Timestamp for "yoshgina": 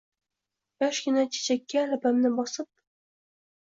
0.85-1.27